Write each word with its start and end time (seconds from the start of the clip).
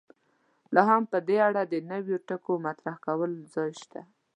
لا 0.73 0.81
هم 0.89 1.03
په 1.11 1.17
دې 1.27 1.37
اړه 1.47 1.61
د 1.65 1.73
نویو 1.91 2.17
ټکو 2.27 2.53
مطرح 2.65 2.95
کولو 3.05 3.39
ځای 3.53 3.71
شته. 3.81 4.01